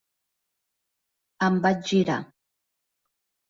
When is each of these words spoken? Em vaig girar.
Em 1.49 1.61
vaig 1.67 1.87
girar. 1.93 2.19